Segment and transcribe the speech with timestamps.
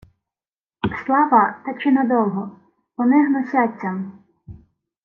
[1.05, 2.59] —Слава, та чи надовго?
[2.97, 4.11] Вони гнусяться мм...